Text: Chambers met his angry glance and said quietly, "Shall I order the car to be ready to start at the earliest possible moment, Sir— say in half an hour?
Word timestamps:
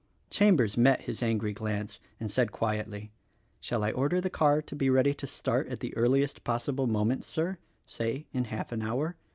Chambers 0.31 0.77
met 0.77 1.01
his 1.01 1.21
angry 1.21 1.53
glance 1.53 1.99
and 2.19 2.31
said 2.31 2.51
quietly, 2.51 3.11
"Shall 3.59 3.83
I 3.83 3.91
order 3.91 4.19
the 4.19 4.31
car 4.31 4.59
to 4.59 4.75
be 4.75 4.89
ready 4.89 5.13
to 5.13 5.27
start 5.27 5.67
at 5.67 5.79
the 5.79 5.95
earliest 5.95 6.43
possible 6.43 6.87
moment, 6.87 7.23
Sir— 7.23 7.59
say 7.85 8.25
in 8.33 8.45
half 8.45 8.71
an 8.71 8.81
hour? 8.81 9.15